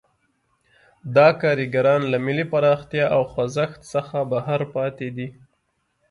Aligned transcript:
دا 1.15 1.27
کارګران 1.41 2.01
له 2.11 2.17
ملي 2.25 2.45
پراختیا 2.53 3.05
او 3.15 3.21
خوځښت 3.31 3.79
څخه 3.93 4.17
بهر 4.31 4.61
پاتې 4.75 5.07
دي. 5.17 5.27